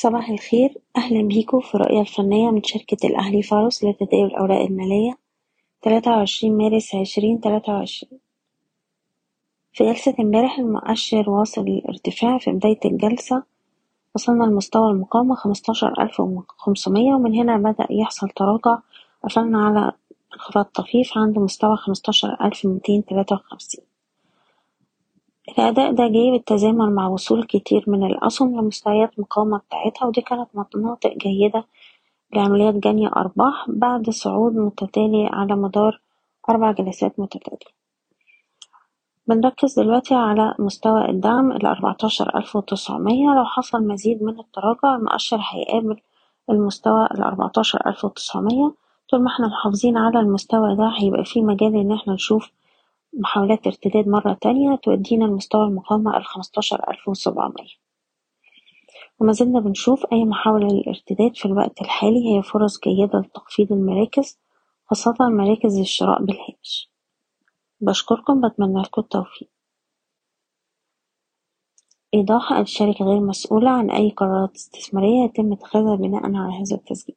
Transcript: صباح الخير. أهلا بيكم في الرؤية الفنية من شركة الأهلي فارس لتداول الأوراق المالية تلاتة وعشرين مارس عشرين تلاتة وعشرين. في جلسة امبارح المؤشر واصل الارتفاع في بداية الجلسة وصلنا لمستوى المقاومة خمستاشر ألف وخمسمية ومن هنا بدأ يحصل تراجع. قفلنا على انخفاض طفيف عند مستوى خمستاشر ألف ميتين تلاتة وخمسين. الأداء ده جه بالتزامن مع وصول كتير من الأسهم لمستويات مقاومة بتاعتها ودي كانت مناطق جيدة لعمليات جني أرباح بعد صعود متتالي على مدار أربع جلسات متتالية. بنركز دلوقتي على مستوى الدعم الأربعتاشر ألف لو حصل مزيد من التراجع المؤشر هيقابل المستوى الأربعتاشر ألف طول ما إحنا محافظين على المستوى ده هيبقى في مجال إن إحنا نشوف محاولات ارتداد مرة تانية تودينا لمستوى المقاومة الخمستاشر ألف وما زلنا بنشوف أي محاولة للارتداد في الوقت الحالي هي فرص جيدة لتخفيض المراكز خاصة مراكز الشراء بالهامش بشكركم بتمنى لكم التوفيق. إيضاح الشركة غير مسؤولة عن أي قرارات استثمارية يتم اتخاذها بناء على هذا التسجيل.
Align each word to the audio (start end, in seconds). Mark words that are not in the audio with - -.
صباح 0.00 0.30
الخير. 0.30 0.78
أهلا 0.96 1.22
بيكم 1.28 1.60
في 1.60 1.74
الرؤية 1.74 2.00
الفنية 2.00 2.50
من 2.50 2.62
شركة 2.62 3.06
الأهلي 3.06 3.42
فارس 3.42 3.84
لتداول 3.84 4.24
الأوراق 4.26 4.60
المالية 4.60 5.18
تلاتة 5.82 6.10
وعشرين 6.10 6.56
مارس 6.56 6.94
عشرين 6.94 7.40
تلاتة 7.40 7.72
وعشرين. 7.72 8.20
في 9.72 9.84
جلسة 9.84 10.14
امبارح 10.20 10.58
المؤشر 10.58 11.30
واصل 11.30 11.60
الارتفاع 11.60 12.38
في 12.38 12.50
بداية 12.50 12.80
الجلسة 12.84 13.42
وصلنا 14.14 14.44
لمستوى 14.44 14.90
المقاومة 14.90 15.34
خمستاشر 15.34 16.02
ألف 16.02 16.20
وخمسمية 16.20 17.14
ومن 17.14 17.34
هنا 17.34 17.56
بدأ 17.56 17.86
يحصل 17.90 18.28
تراجع. 18.28 18.78
قفلنا 19.24 19.66
على 19.66 19.92
انخفاض 20.34 20.64
طفيف 20.64 21.18
عند 21.18 21.38
مستوى 21.38 21.76
خمستاشر 21.76 22.36
ألف 22.44 22.66
ميتين 22.66 23.04
تلاتة 23.04 23.36
وخمسين. 23.36 23.84
الأداء 25.48 25.92
ده 25.92 26.06
جه 26.08 26.30
بالتزامن 26.30 26.94
مع 26.94 27.08
وصول 27.08 27.44
كتير 27.44 27.84
من 27.86 28.04
الأسهم 28.06 28.60
لمستويات 28.60 29.18
مقاومة 29.20 29.58
بتاعتها 29.58 30.06
ودي 30.06 30.20
كانت 30.20 30.48
مناطق 30.76 31.12
جيدة 31.18 31.64
لعمليات 32.34 32.74
جني 32.74 33.08
أرباح 33.08 33.64
بعد 33.68 34.10
صعود 34.10 34.56
متتالي 34.56 35.26
على 35.32 35.56
مدار 35.56 36.00
أربع 36.50 36.72
جلسات 36.72 37.20
متتالية. 37.20 37.78
بنركز 39.26 39.80
دلوقتي 39.80 40.14
على 40.14 40.54
مستوى 40.58 41.10
الدعم 41.10 41.52
الأربعتاشر 41.52 42.36
ألف 42.38 42.56
لو 43.36 43.44
حصل 43.44 43.82
مزيد 43.86 44.22
من 44.22 44.40
التراجع 44.40 44.96
المؤشر 44.96 45.40
هيقابل 45.52 46.00
المستوى 46.50 47.06
الأربعتاشر 47.06 47.80
ألف 47.86 48.06
طول 49.10 49.22
ما 49.22 49.28
إحنا 49.28 49.46
محافظين 49.46 49.96
على 49.96 50.20
المستوى 50.20 50.76
ده 50.76 50.92
هيبقى 50.98 51.24
في 51.24 51.42
مجال 51.42 51.76
إن 51.76 51.92
إحنا 51.92 52.12
نشوف 52.14 52.50
محاولات 53.12 53.66
ارتداد 53.66 54.08
مرة 54.08 54.38
تانية 54.40 54.76
تودينا 54.76 55.24
لمستوى 55.24 55.66
المقاومة 55.66 56.16
الخمستاشر 56.16 56.90
ألف 56.90 57.08
وما 59.20 59.32
زلنا 59.32 59.60
بنشوف 59.60 60.06
أي 60.12 60.24
محاولة 60.24 60.68
للارتداد 60.68 61.36
في 61.36 61.46
الوقت 61.46 61.80
الحالي 61.80 62.36
هي 62.36 62.42
فرص 62.42 62.80
جيدة 62.80 63.18
لتخفيض 63.18 63.72
المراكز 63.72 64.38
خاصة 64.86 65.14
مراكز 65.20 65.78
الشراء 65.78 66.22
بالهامش 66.24 66.90
بشكركم 67.80 68.48
بتمنى 68.48 68.82
لكم 68.82 69.02
التوفيق. 69.02 69.50
إيضاح 72.14 72.52
الشركة 72.52 73.04
غير 73.04 73.20
مسؤولة 73.20 73.70
عن 73.70 73.90
أي 73.90 74.10
قرارات 74.10 74.54
استثمارية 74.56 75.24
يتم 75.24 75.52
اتخاذها 75.52 75.96
بناء 75.96 76.24
على 76.24 76.54
هذا 76.54 76.76
التسجيل. 76.76 77.16